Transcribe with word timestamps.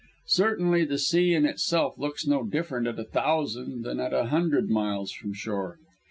Certainly 0.25 0.85
the 0.85 0.97
sea 0.97 1.35
in 1.35 1.45
itself 1.45 1.95
looks 1.95 2.25
no 2.25 2.43
different 2.43 2.87
at 2.87 2.97
a 2.97 3.03
thousand 3.03 3.83
than 3.83 3.99
at 3.99 4.15
a 4.15 4.25
hundred 4.29 4.67
miles 4.67 5.11
from 5.11 5.31
shore. 5.31 5.77